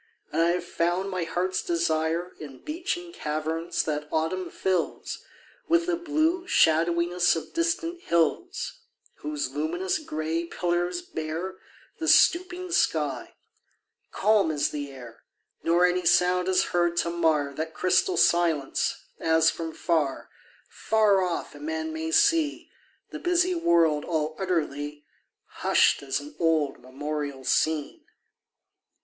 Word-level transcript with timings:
And 0.31 0.41
I 0.41 0.47
have 0.53 0.65
found 0.65 1.11
my 1.11 1.25
heart's 1.25 1.61
desire 1.61 2.31
In 2.39 2.63
beechen 2.63 3.13
caverns 3.13 3.83
that 3.83 4.07
autumn 4.11 4.49
fills 4.49 5.23
With 5.67 5.85
the 5.85 5.95
blue 5.95 6.47
shadowiness 6.47 7.35
of 7.35 7.53
distant 7.53 8.01
hills; 8.01 8.79
Whose 9.17 9.51
luminous 9.51 9.99
grey 9.99 10.45
pillars 10.45 11.03
bear 11.03 11.57
The 11.99 12.07
stooping 12.07 12.71
sky: 12.71 13.35
calm 14.11 14.49
is 14.49 14.71
the 14.71 14.89
air, 14.91 15.21
Nor 15.61 15.85
any 15.85 16.07
sound 16.07 16.47
is 16.47 16.63
heard 16.73 16.97
to 16.97 17.11
mar 17.11 17.53
That 17.53 17.75
crystal 17.75 18.17
silence 18.17 19.03
as 19.19 19.51
from 19.51 19.71
far, 19.71 20.29
Far 20.67 21.21
off 21.23 21.53
a 21.53 21.59
man 21.59 21.93
may 21.93 22.09
see 22.09 22.71
The 23.11 23.19
busy 23.19 23.53
world 23.53 24.03
all 24.03 24.35
utterly 24.39 25.05
Hushed 25.45 26.01
as 26.01 26.19
an 26.19 26.33
old 26.39 26.79
memorial 26.79 27.43
scene. 27.43 28.03